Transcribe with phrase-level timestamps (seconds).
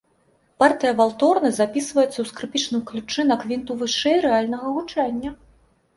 [0.61, 5.31] Партыя валторны запісваецца ў скрыпічным ключы на квінту вышэй рэальнага гучання.